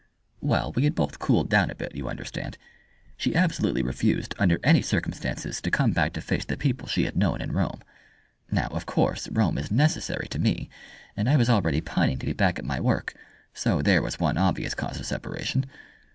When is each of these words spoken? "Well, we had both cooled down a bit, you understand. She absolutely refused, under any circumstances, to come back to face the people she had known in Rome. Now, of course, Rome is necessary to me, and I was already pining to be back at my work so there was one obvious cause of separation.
"Well, 0.39 0.71
we 0.75 0.85
had 0.85 0.95
both 0.95 1.19
cooled 1.19 1.47
down 1.47 1.69
a 1.69 1.75
bit, 1.75 1.93
you 1.95 2.09
understand. 2.09 2.57
She 3.17 3.35
absolutely 3.35 3.83
refused, 3.83 4.33
under 4.39 4.59
any 4.63 4.81
circumstances, 4.81 5.61
to 5.61 5.69
come 5.69 5.91
back 5.91 6.13
to 6.13 6.21
face 6.21 6.43
the 6.43 6.57
people 6.57 6.87
she 6.87 7.03
had 7.05 7.15
known 7.15 7.39
in 7.39 7.51
Rome. 7.51 7.83
Now, 8.49 8.67
of 8.71 8.87
course, 8.87 9.29
Rome 9.29 9.59
is 9.59 9.69
necessary 9.69 10.27
to 10.31 10.39
me, 10.39 10.71
and 11.15 11.29
I 11.29 11.35
was 11.37 11.51
already 11.51 11.81
pining 11.81 12.17
to 12.17 12.25
be 12.25 12.33
back 12.33 12.57
at 12.57 12.65
my 12.65 12.79
work 12.79 13.13
so 13.53 13.83
there 13.83 14.01
was 14.01 14.19
one 14.19 14.39
obvious 14.39 14.73
cause 14.73 14.99
of 14.99 15.05
separation. 15.05 15.67